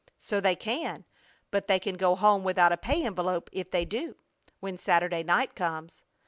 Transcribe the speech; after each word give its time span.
So 0.17 0.41
they 0.41 0.55
can, 0.55 1.05
but 1.51 1.67
they 1.67 1.77
can 1.77 1.93
go 1.95 2.15
home 2.15 2.43
without 2.43 2.71
a 2.71 2.77
pay 2.77 3.03
envelope 3.05 3.51
if 3.53 3.69
they 3.69 3.85
do, 3.85 4.15
when 4.59 4.79
Saturday 4.79 5.21
night 5.21 5.53
comes. 5.53 6.01